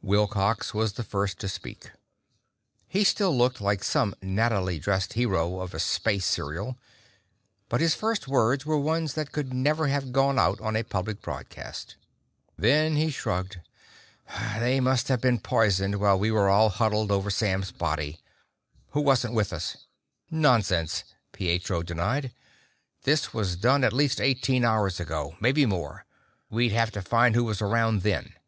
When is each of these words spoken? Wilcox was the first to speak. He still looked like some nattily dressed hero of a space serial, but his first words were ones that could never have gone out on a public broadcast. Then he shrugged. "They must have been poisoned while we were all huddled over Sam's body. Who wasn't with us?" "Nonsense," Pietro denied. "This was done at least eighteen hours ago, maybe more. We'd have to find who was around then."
Wilcox 0.00 0.72
was 0.72 0.92
the 0.92 1.02
first 1.02 1.40
to 1.40 1.48
speak. 1.48 1.90
He 2.86 3.02
still 3.02 3.36
looked 3.36 3.60
like 3.60 3.82
some 3.82 4.14
nattily 4.22 4.78
dressed 4.78 5.14
hero 5.14 5.58
of 5.58 5.74
a 5.74 5.80
space 5.80 6.24
serial, 6.24 6.78
but 7.68 7.80
his 7.80 7.96
first 7.96 8.28
words 8.28 8.64
were 8.64 8.78
ones 8.78 9.14
that 9.14 9.32
could 9.32 9.52
never 9.52 9.88
have 9.88 10.12
gone 10.12 10.38
out 10.38 10.60
on 10.60 10.76
a 10.76 10.84
public 10.84 11.20
broadcast. 11.20 11.96
Then 12.56 12.94
he 12.94 13.10
shrugged. 13.10 13.58
"They 14.60 14.78
must 14.78 15.08
have 15.08 15.20
been 15.20 15.40
poisoned 15.40 15.96
while 15.96 16.16
we 16.16 16.30
were 16.30 16.48
all 16.48 16.68
huddled 16.68 17.10
over 17.10 17.28
Sam's 17.28 17.72
body. 17.72 18.20
Who 18.90 19.00
wasn't 19.00 19.34
with 19.34 19.52
us?" 19.52 19.76
"Nonsense," 20.30 21.02
Pietro 21.32 21.82
denied. 21.82 22.30
"This 23.02 23.34
was 23.34 23.56
done 23.56 23.82
at 23.82 23.92
least 23.92 24.20
eighteen 24.20 24.64
hours 24.64 25.00
ago, 25.00 25.34
maybe 25.40 25.66
more. 25.66 26.04
We'd 26.50 26.70
have 26.70 26.92
to 26.92 27.02
find 27.02 27.34
who 27.34 27.42
was 27.42 27.60
around 27.60 28.02
then." 28.02 28.34